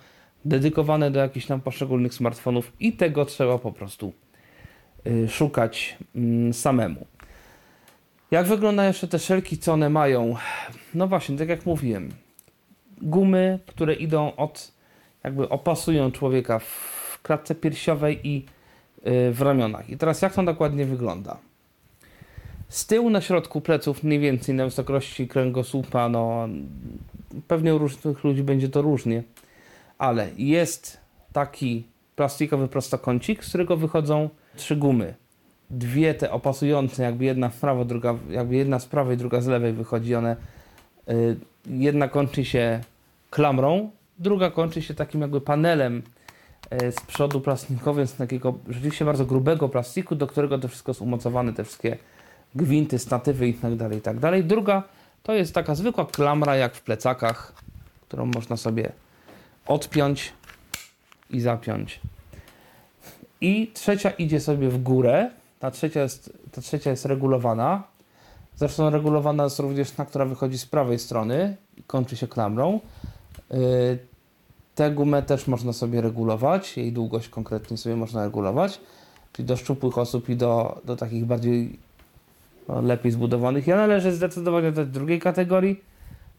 dedykowane 0.45 1.11
do 1.11 1.21
jakichś 1.21 1.47
tam 1.47 1.61
poszczególnych 1.61 2.15
smartfonów 2.15 2.73
i 2.81 2.93
tego 2.93 3.25
trzeba 3.25 3.59
po 3.59 3.73
prostu 3.73 4.13
y, 5.07 5.29
szukać 5.29 5.99
y, 6.51 6.53
samemu. 6.53 7.07
Jak 8.31 8.47
wyglądają 8.47 8.89
jeszcze 8.89 9.09
te 9.09 9.19
szelki, 9.19 9.59
co 9.59 9.73
one 9.73 9.91
mają? 9.91 10.37
No 10.95 11.07
właśnie, 11.07 11.39
tak 11.39 11.49
jak 11.49 11.67
mówiłem, 11.67 12.11
gumy, 13.03 13.59
które 13.67 13.95
idą 13.95 14.37
od 14.37 14.73
jakby 15.25 15.49
opasują 15.49 16.13
człowieka 16.13 16.59
w 16.59 17.19
klatce 17.23 17.55
piersiowej 17.55 18.29
i 18.29 18.47
y, 19.07 19.33
w 19.33 19.41
ramionach. 19.41 19.91
I 19.91 19.97
teraz 19.97 20.23
jak 20.23 20.35
to 20.35 20.43
dokładnie 20.43 20.85
wygląda? 20.85 21.39
Z 22.69 22.87
tyłu 22.87 23.11
na 23.11 23.21
środku 23.21 23.61
pleców, 23.61 24.03
mniej 24.03 24.19
więcej 24.19 24.55
na 24.55 24.65
wysokości 24.65 25.29
kręgosłupa, 25.29 26.09
no 26.09 26.49
pewnie 27.49 27.75
u 27.75 27.79
różnych 27.79 28.25
ludzi 28.25 28.43
będzie 28.43 28.69
to 28.69 28.83
różnie, 28.83 29.23
ale 29.99 30.29
jest 30.37 31.01
taki 31.33 31.85
plastikowy 32.17 32.69
prostokącik, 32.69 33.45
z 33.45 33.49
którego 33.49 33.77
wychodzą 33.77 34.29
trzy 34.57 34.77
gumy. 34.77 35.15
Dwie 35.71 36.15
te 36.15 36.31
opasujące, 36.31 37.03
jakby 37.03 37.25
jedna 37.25 37.49
w 37.49 37.57
prawo, 37.57 37.85
druga, 37.85 38.15
jakby 38.31 38.57
jedna 38.57 38.79
z 38.79 38.87
prawej, 38.87 39.17
druga 39.17 39.41
z 39.41 39.47
lewej 39.47 39.73
wychodzi, 39.73 40.15
one 40.15 40.37
y, 41.09 41.37
jedna 41.67 42.09
kończy 42.09 42.45
się 42.45 42.81
klamrą, 43.31 43.91
druga 44.19 44.51
kończy 44.51 44.83
się 44.83 44.95
takim 44.95 45.21
jakby 45.21 45.41
panelem 45.41 46.03
e, 46.71 46.93
z 46.93 47.01
przodu 47.01 47.41
plastikowym, 47.41 48.07
z 48.07 48.15
takiego 48.15 48.55
rzeczywiście 48.69 49.05
bardzo 49.05 49.27
grubego 49.27 49.69
plastiku, 49.69 50.15
do 50.15 50.27
którego 50.27 50.59
to 50.59 50.69
wszystko 50.69 50.91
jest 50.91 51.03
umocowane, 51.03 51.53
te 51.53 51.65
wszystkie 51.65 51.97
gwinty, 52.55 52.99
statywy 52.99 53.49
i 53.49 53.55
tak 53.55 53.77
dalej, 53.77 53.99
i 53.99 54.01
tak 54.01 54.19
dalej. 54.19 54.45
Druga 54.45 54.83
to 55.23 55.35
jest 55.35 55.55
taka 55.55 55.75
zwykła 55.75 56.07
klamra 56.07 56.57
jak 56.57 56.75
w 56.75 56.83
plecakach, 56.83 57.53
którą 58.09 58.27
można 58.27 58.57
sobie 58.57 58.93
odpiąć 59.67 60.33
i 61.31 61.41
zapiąć. 61.41 62.01
I 63.41 63.71
trzecia 63.75 64.11
idzie 64.11 64.41
sobie 64.41 64.69
w 64.69 64.83
górę. 64.83 65.31
Ta 65.61 65.71
trzecia 65.71 66.03
jest, 66.03 66.33
ta 66.53 66.61
trzecia 66.61 66.91
jest 66.91 67.05
regulowana. 67.05 67.83
Zresztą 68.57 68.91
regulowana 68.91 69.45
jest 69.45 69.59
również 69.59 69.91
ta, 69.91 70.05
która 70.05 70.25
wychodzi 70.25 70.59
z 70.59 70.67
prawej 70.67 70.99
strony 70.99 71.57
i 71.77 71.83
kończy 71.83 72.17
się 72.17 72.29
klamrą. 72.29 72.81
E, 73.51 73.57
Tę 74.75 74.91
gumę 74.91 75.23
też 75.23 75.47
można 75.47 75.73
sobie 75.73 76.01
regulować, 76.01 76.77
jej 76.77 76.93
długość 76.93 77.29
konkretnie 77.29 77.77
sobie 77.77 77.97
można 77.97 78.25
regulować, 78.25 78.81
czyli 79.33 79.49
do 79.49 79.57
szczupłych 79.57 79.99
osób 79.99 80.29
i 80.29 80.37
do, 80.37 80.81
do 80.85 80.97
takich 80.97 81.25
bardziej 81.25 81.79
no, 82.69 82.81
lepiej 82.81 83.13
zbudowanych. 83.13 83.67
Ja 83.67 83.77
należę 83.77 84.13
zdecydowanie 84.13 84.73
do 84.73 84.87
drugiej 84.87 85.21
kategorii. 85.21 85.81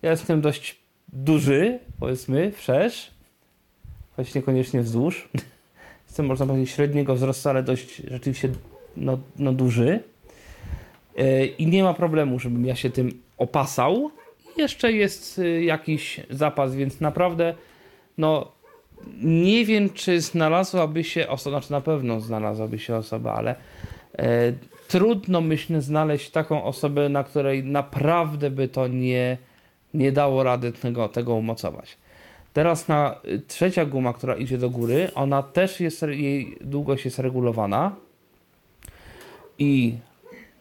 Ja 0.01 0.11
jestem 0.11 0.41
dość 0.41 0.79
duży, 1.13 1.79
powiedzmy, 1.99 2.51
wszerz, 2.51 3.11
choć 4.15 4.35
niekoniecznie 4.35 4.81
wzdłuż. 4.81 5.29
Jestem, 6.07 6.25
można 6.25 6.45
powiedzieć, 6.45 6.69
średniego 6.69 7.15
wzrostu, 7.15 7.49
ale 7.49 7.63
dość 7.63 7.95
rzeczywiście 7.95 8.49
no, 8.97 9.17
no 9.39 9.53
duży. 9.53 9.99
Yy, 11.17 11.45
I 11.45 11.67
nie 11.67 11.83
ma 11.83 11.93
problemu, 11.93 12.39
żebym 12.39 12.65
ja 12.65 12.75
się 12.75 12.89
tym 12.89 13.21
opasał. 13.37 14.11
Jeszcze 14.57 14.91
jest 14.91 15.37
yy, 15.37 15.63
jakiś 15.63 16.19
zapas, 16.29 16.75
więc 16.75 17.01
naprawdę 17.01 17.53
no 18.17 18.51
nie 19.23 19.65
wiem, 19.65 19.89
czy 19.89 20.21
znalazłaby 20.21 21.03
się 21.03 21.27
osoba, 21.27 21.59
znaczy 21.59 21.71
na 21.71 21.81
pewno 21.81 22.19
znalazłaby 22.19 22.79
się 22.79 22.95
osoba, 22.95 23.33
ale 23.33 23.55
e, 24.17 24.53
trudno 24.87 25.41
myślę 25.41 25.81
znaleźć 25.81 26.29
taką 26.29 26.63
osobę, 26.63 27.09
na 27.09 27.23
której 27.23 27.63
naprawdę 27.63 28.51
by 28.51 28.67
to 28.67 28.87
nie, 28.87 29.37
nie 29.93 30.11
dało 30.11 30.43
rady 30.43 30.71
tego, 30.71 31.09
tego 31.09 31.35
umocować. 31.35 31.97
Teraz 32.53 32.87
na 32.87 33.15
y, 33.25 33.39
trzecia 33.47 33.85
guma, 33.85 34.13
która 34.13 34.35
idzie 34.35 34.57
do 34.57 34.69
góry, 34.69 35.11
ona 35.15 35.43
też 35.43 35.79
jest, 35.79 36.01
jej 36.01 36.57
długość 36.61 37.05
jest 37.05 37.19
regulowana 37.19 37.95
i 39.61 39.97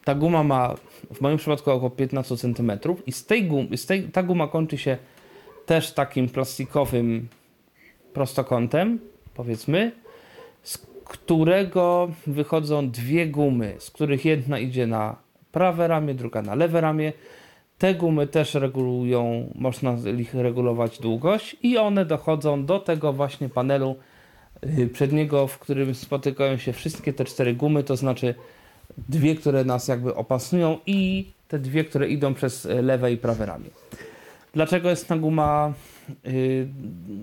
Ta 0.04 0.14
guma 0.14 0.42
ma 0.42 0.74
w 1.14 1.20
moim 1.20 1.38
przypadku 1.38 1.70
około 1.70 1.90
15 1.90 2.36
cm 2.36 2.72
i 3.06 3.12
z 3.12 3.26
tej 3.26 3.44
gum, 3.44 3.68
z 3.76 3.86
tej, 3.86 4.02
ta 4.02 4.22
guma 4.22 4.48
kończy 4.48 4.78
się 4.78 4.96
też 5.66 5.92
takim 5.92 6.28
plastikowym 6.28 7.28
prostokątem, 8.12 8.98
powiedzmy, 9.34 9.92
z 10.62 10.78
którego 11.04 12.10
wychodzą 12.26 12.90
dwie 12.90 13.26
gumy, 13.26 13.74
z 13.78 13.90
których 13.90 14.24
jedna 14.24 14.58
idzie 14.58 14.86
na 14.86 15.16
prawe 15.52 15.88
ramię, 15.88 16.14
druga 16.14 16.42
na 16.42 16.54
lewe 16.54 16.80
ramię. 16.80 17.12
Te 17.78 17.94
gumy 17.94 18.26
też 18.26 18.54
regulują, 18.54 19.50
można 19.54 19.96
ich 20.18 20.34
regulować 20.34 20.98
długość 20.98 21.56
i 21.62 21.78
one 21.78 22.04
dochodzą 22.04 22.64
do 22.64 22.78
tego 22.78 23.12
właśnie 23.12 23.48
panelu 23.48 23.96
y, 24.78 24.88
przedniego, 24.88 25.46
w 25.46 25.58
którym 25.58 25.94
spotykają 25.94 26.56
się 26.56 26.72
wszystkie 26.72 27.12
te 27.12 27.24
cztery 27.24 27.54
gumy, 27.54 27.84
to 27.84 27.96
znaczy 27.96 28.34
dwie, 29.08 29.34
które 29.34 29.64
nas 29.64 29.88
jakby 29.88 30.14
opasują 30.14 30.78
i 30.86 31.30
te 31.48 31.58
dwie, 31.58 31.84
które 31.84 32.08
idą 32.08 32.34
przez 32.34 32.64
lewe 32.64 33.12
i 33.12 33.16
prawe 33.16 33.46
ramię. 33.46 33.70
Dlaczego 34.54 34.90
jest 34.90 35.08
ta 35.08 35.16
guma 35.16 35.72
yy, 36.24 36.68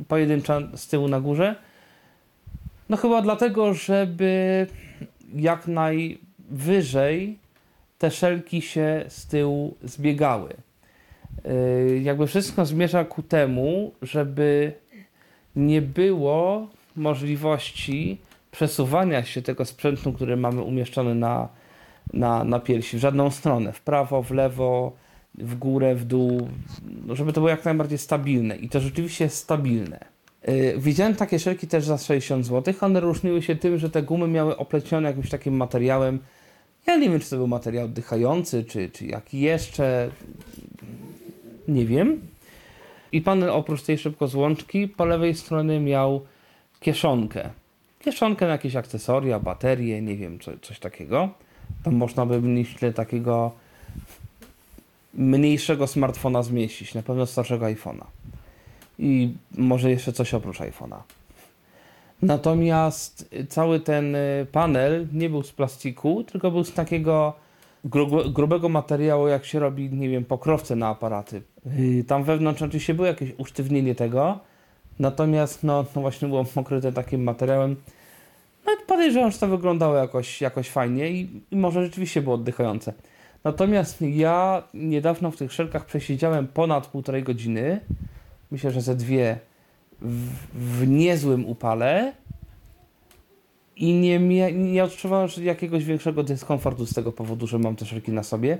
pojedyncza 0.08 0.62
z 0.76 0.88
tyłu 0.88 1.08
na 1.08 1.22
górze? 1.22 1.56
No 2.90 2.98
chyba 2.98 3.22
dlatego, 3.22 3.74
żeby 3.74 4.68
jak 5.36 5.68
najwyżej 5.68 7.38
te 7.98 8.12
szelki 8.12 8.62
się 8.62 9.06
z 9.08 9.28
tyłu 9.28 9.76
zbiegały. 9.84 10.54
Yy, 11.46 12.02
jakby 12.02 12.28
wszystko 12.28 12.66
zmierza 12.66 13.06
ku 13.06 13.24
temu, 13.24 13.92
żeby 14.02 14.74
nie 15.56 15.82
było 15.82 16.68
możliwości 16.96 18.18
przesuwania 18.58 19.24
się 19.24 19.42
tego 19.42 19.66
sprzętu, 19.66 20.14
który 20.14 20.38
mamy 20.38 20.62
umieszczony 20.62 21.16
na, 21.16 21.50
na, 22.14 22.44
na 22.44 22.60
piersi 22.60 22.98
w 22.98 23.00
żadną 23.00 23.32
stronę, 23.32 23.74
w 23.74 23.82
prawo, 23.82 24.24
w 24.24 24.32
lewo, 24.32 24.92
w 25.36 25.56
górę, 25.56 25.96
w 25.96 26.06
dół, 26.06 26.48
no, 27.06 27.16
żeby 27.16 27.34
to 27.34 27.42
było 27.42 27.50
jak 27.50 27.66
najbardziej 27.66 27.98
stabilne 27.98 28.56
i 28.56 28.70
to 28.70 28.80
rzeczywiście 28.80 29.24
jest 29.24 29.38
stabilne. 29.38 30.00
Yy, 30.48 30.76
widziałem 30.78 31.16
takie 31.16 31.40
szelki 31.40 31.68
też 31.68 31.86
za 31.86 31.98
60 31.98 32.46
zł, 32.46 32.74
one 32.82 33.00
różniły 33.00 33.42
się 33.42 33.56
tym, 33.56 33.78
że 33.78 33.90
te 33.90 34.04
gumy 34.04 34.28
miały 34.28 34.58
oplecione 34.58 35.08
jakimś 35.08 35.30
takim 35.30 35.56
materiałem, 35.56 36.20
ja 36.88 36.98
nie 36.98 37.10
wiem, 37.10 37.20
czy 37.20 37.30
to 37.30 37.38
był 37.38 37.48
materiał 37.48 37.86
oddychający, 37.86 38.64
czy, 38.64 38.90
czy 38.90 39.06
jaki 39.06 39.40
jeszcze, 39.40 40.10
nie 41.68 41.86
wiem. 41.86 42.22
I 43.12 43.22
panel 43.22 43.50
oprócz 43.50 43.82
tej 43.82 43.98
szybkozłączki 43.98 44.88
po 44.88 45.06
lewej 45.06 45.36
stronie 45.36 45.80
miał 45.80 46.22
kieszonkę. 46.80 47.50
Kieszonkę 48.08 48.46
na 48.46 48.52
jakieś 48.52 48.76
akcesoria, 48.76 49.40
baterie, 49.40 50.02
nie 50.02 50.16
wiem, 50.16 50.40
co, 50.40 50.52
coś 50.62 50.80
takiego. 50.80 51.30
Tam 51.84 51.96
można 51.96 52.26
by 52.26 52.42
myślę 52.42 52.94
takiego 52.94 53.52
mniejszego 55.14 55.88
smartfona 55.88 56.44
zmieścić, 56.44 56.94
na 56.94 57.02
pewno 57.02 57.26
starszego 57.26 57.66
iPhone'a. 57.66 58.06
I 59.00 59.34
może 59.58 59.92
jeszcze 59.92 60.14
coś 60.14 60.34
oprócz 60.34 60.60
iPhone'a. 60.60 61.00
Natomiast 62.22 63.36
cały 63.50 63.80
ten 63.80 64.16
y, 64.16 64.48
panel 64.52 65.08
nie 65.14 65.30
był 65.30 65.44
z 65.44 65.52
plastiku, 65.52 66.24
tylko 66.24 66.52
był 66.52 66.64
z 66.64 66.74
takiego 66.74 67.34
grubego 68.34 68.70
materiału, 68.70 69.28
jak 69.28 69.46
się 69.46 69.60
robi, 69.60 69.90
nie 69.90 70.10
wiem, 70.10 70.26
pokrowce 70.26 70.76
na 70.76 70.88
aparaty. 70.88 71.42
Y, 71.80 72.04
tam 72.08 72.24
wewnątrz 72.24 72.62
oczywiście 72.62 72.94
było 72.94 73.08
jakieś 73.08 73.30
usztywnienie 73.38 73.96
tego, 73.96 74.40
natomiast 75.00 75.64
no, 75.64 75.86
no 75.96 76.02
właśnie 76.02 76.28
było 76.28 76.46
pokryte 76.46 76.92
takim 76.92 77.24
materiałem. 77.24 77.76
No 78.68 78.74
podejrzewam, 78.88 79.32
że 79.32 79.38
to 79.38 79.48
wyglądało 79.48 79.96
jakoś, 79.96 80.42
jakoś 80.42 80.70
fajnie 80.70 81.12
i, 81.12 81.42
i 81.52 81.56
może 81.56 81.84
rzeczywiście 81.86 82.22
było 82.22 82.36
oddychające. 82.36 82.94
Natomiast 83.44 84.02
ja 84.02 84.64
niedawno 84.74 85.32
w 85.32 85.38
tych 85.38 85.54
szelkach 85.54 85.86
przesiedziałem 85.86 86.48
ponad 86.48 86.88
półtorej 86.88 87.24
godziny. 87.24 87.80
Myślę, 88.52 88.72
że 88.72 88.82
ze 88.82 88.96
dwie 88.96 89.40
w, 90.02 90.30
w 90.54 90.88
niezłym 90.88 91.46
upale 91.46 92.14
i 93.76 93.94
nie, 93.94 94.20
nie 94.54 94.84
odczuwałem 94.84 95.30
jakiegoś 95.42 95.86
większego 95.86 96.24
dyskomfortu 96.24 96.86
z 96.86 96.94
tego 96.94 97.12
powodu, 97.12 97.48
że 97.48 97.60
mam 97.60 97.75
te 97.75 97.86
szelki 97.86 98.12
na 98.12 98.24
sobie. 98.24 98.58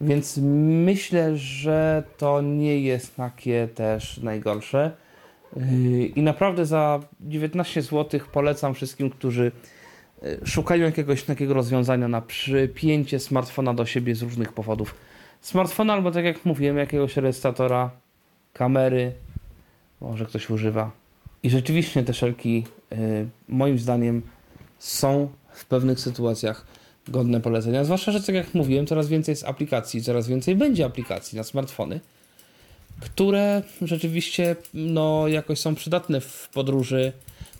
Więc 0.00 0.38
myślę, 0.84 1.36
że 1.36 2.02
to 2.18 2.40
nie 2.42 2.80
jest 2.80 3.16
takie 3.16 3.68
też 3.74 4.18
najgorsze. 4.18 4.96
I 6.16 6.22
naprawdę 6.22 6.66
za 6.66 7.00
19 7.20 7.82
zł 7.82 8.20
polecam 8.32 8.74
wszystkim, 8.74 9.10
którzy 9.10 9.52
yy, 10.22 10.38
szukają 10.44 10.84
jakiegoś 10.84 11.22
takiego 11.22 11.54
rozwiązania 11.54 12.08
na 12.08 12.20
przypięcie 12.20 13.20
smartfona 13.20 13.74
do 13.74 13.86
siebie 13.86 14.14
z 14.14 14.22
różnych 14.22 14.52
powodów. 14.52 14.94
Smartfona 15.40 15.92
albo 15.92 16.10
tak 16.10 16.24
jak 16.24 16.44
mówiłem, 16.44 16.76
jakiegoś 16.76 17.16
rejestratora, 17.16 17.90
kamery, 18.52 19.12
może 20.00 20.26
ktoś 20.26 20.50
używa. 20.50 20.90
I 21.42 21.50
rzeczywiście 21.50 22.02
te 22.02 22.14
szelki, 22.14 22.64
yy, 22.90 22.98
moim 23.48 23.78
zdaniem, 23.78 24.22
są 24.78 25.28
w 25.52 25.64
pewnych 25.64 26.00
sytuacjach 26.00 26.66
godne 27.08 27.40
polecenia. 27.40 27.84
Zwłaszcza, 27.84 28.12
że 28.12 28.22
tak 28.22 28.34
jak 28.34 28.54
mówiłem, 28.54 28.86
coraz 28.86 29.08
więcej 29.08 29.32
jest 29.32 29.44
aplikacji, 29.44 30.02
coraz 30.02 30.28
więcej 30.28 30.56
będzie 30.56 30.84
aplikacji 30.84 31.36
na 31.36 31.44
smartfony, 31.44 32.00
które 33.00 33.62
rzeczywiście 33.82 34.56
no, 34.74 35.28
jakoś 35.28 35.58
są 35.58 35.74
przydatne 35.74 36.20
w 36.20 36.48
podróży, 36.52 37.12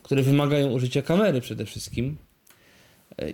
które 0.02 0.22
wymagają 0.22 0.70
użycia 0.70 1.02
kamery 1.02 1.40
przede 1.40 1.64
wszystkim. 1.66 2.16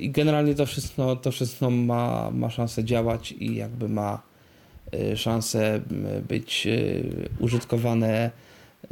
I 0.00 0.10
generalnie 0.10 0.54
to 0.54 0.66
wszystko, 0.66 1.16
to 1.16 1.32
wszystko 1.32 1.70
ma, 1.70 2.30
ma 2.30 2.50
szansę 2.50 2.84
działać 2.84 3.32
i 3.32 3.54
jakby 3.54 3.88
ma 3.88 4.22
y, 4.94 5.16
szansę 5.16 5.80
być 6.28 6.66
y, 6.66 7.28
użytkowane 7.38 8.30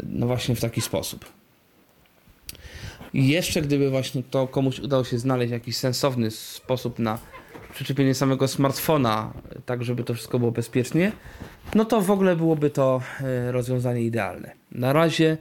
no 0.02 0.26
właśnie 0.26 0.54
w 0.54 0.60
taki 0.60 0.80
sposób. 0.80 1.24
I 3.14 3.28
jeszcze 3.28 3.62
gdyby 3.62 3.90
właśnie 3.90 4.22
to 4.22 4.46
komuś 4.46 4.78
udało 4.78 5.04
się 5.04 5.18
znaleźć 5.18 5.52
jakiś 5.52 5.76
sensowny 5.76 6.30
sposób 6.30 6.98
na 6.98 7.18
przyczepienie 7.78 8.14
samego 8.14 8.48
smartfona, 8.48 9.32
tak 9.66 9.84
żeby 9.84 10.04
to 10.04 10.14
wszystko 10.14 10.38
było 10.38 10.50
bezpiecznie, 10.50 11.12
no 11.74 11.84
to 11.84 12.00
w 12.00 12.10
ogóle 12.10 12.36
byłoby 12.36 12.70
to 12.70 13.02
e, 13.20 13.52
rozwiązanie 13.52 14.02
idealne. 14.02 14.52
Na 14.72 14.92
razie 14.92 15.36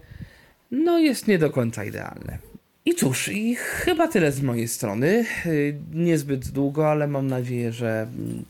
no 0.71 0.99
jest 0.99 1.27
nie 1.27 1.37
do 1.37 1.49
końca 1.49 1.85
idealne. 1.85 2.37
I 2.85 2.95
cóż, 2.95 3.27
i 3.27 3.55
chyba 3.55 4.07
tyle 4.07 4.31
z 4.31 4.41
mojej 4.41 4.67
strony. 4.67 5.25
E, 5.45 5.49
niezbyt 5.93 6.47
długo, 6.47 6.91
ale 6.91 7.07
mam 7.07 7.27
nadzieję, 7.27 7.71
że 7.71 8.07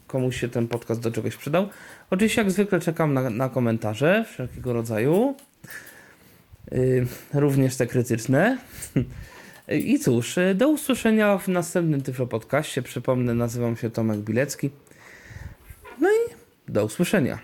komuś 0.07 0.39
się 0.39 0.49
ten 0.49 0.67
podcast 0.67 1.01
do 1.01 1.11
czegoś 1.11 1.35
przydał. 1.35 1.69
Oczywiście 2.09 2.41
jak 2.41 2.51
zwykle 2.51 2.79
czekam 2.79 3.13
na, 3.13 3.29
na 3.29 3.49
komentarze 3.49 4.25
wszelkiego 4.29 4.73
rodzaju. 4.73 5.35
Y, 6.71 7.07
również 7.33 7.75
te 7.75 7.87
krytyczne. 7.87 8.57
I 9.71 9.99
cóż, 9.99 10.35
do 10.55 10.69
usłyszenia 10.69 11.37
w 11.37 11.47
następnym 11.47 12.01
Tyflo 12.01 12.27
Podcaście. 12.27 12.81
Przypomnę, 12.81 13.33
nazywam 13.33 13.77
się 13.77 13.89
Tomek 13.89 14.19
Bilecki. 14.19 14.69
No 16.01 16.09
i 16.09 16.33
do 16.71 16.85
usłyszenia. 16.85 17.39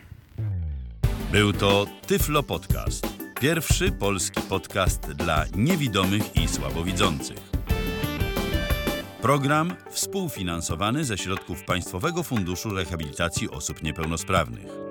Był 1.32 1.54
to 1.54 1.86
Tyflo 2.08 2.44
Podcast. 2.44 3.08
Pierwszy 3.42 3.92
polski 3.92 4.42
podcast 4.42 5.12
dla 5.12 5.46
niewidomych 5.56 6.36
i 6.36 6.48
słabowidzących. 6.48 7.38
Program 9.22 9.74
współfinansowany 9.92 11.06
ze 11.06 11.18
środków 11.18 11.64
Państwowego 11.64 12.24
Funduszu 12.24 12.70
Rehabilitacji 12.70 13.50
Osób 13.50 13.84
Niepełnosprawnych. 13.84 14.83